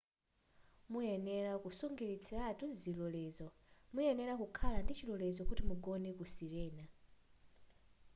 [0.91, 3.45] muyenera kusungitsiratu zilolezo
[3.93, 6.85] muyenera kukhala ndichilolezo kuti mugone ku sirena